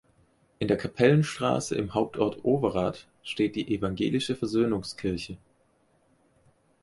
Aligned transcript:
In 0.57 0.67
der 0.67 0.77
Kapellenstraße 0.77 1.75
im 1.75 1.93
Hauptort 1.93 2.43
Overath 2.43 3.05
steht 3.21 3.55
die 3.55 3.71
evangelische 3.75 4.35
Versöhnungskirche. 4.35 5.37